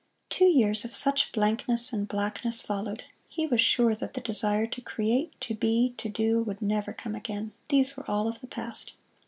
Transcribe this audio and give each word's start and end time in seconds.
Two 0.31 0.45
years 0.45 0.83
of 0.83 0.95
such 0.95 1.31
blankness 1.31 1.93
and 1.93 2.07
blackness 2.07 2.63
followed. 2.63 3.03
He 3.29 3.45
was 3.45 3.61
sure 3.61 3.93
that 3.93 4.15
the 4.15 4.21
desire 4.21 4.65
to 4.65 4.81
create, 4.81 5.31
to 5.41 5.53
be, 5.53 5.93
to 5.97 6.09
do, 6.09 6.41
would 6.41 6.59
never 6.59 6.91
come 6.91 7.13
again 7.13 7.51
these 7.69 7.95
were 7.95 8.09
all 8.09 8.27
of 8.27 8.41
the 8.41 8.47
past. 8.47 8.93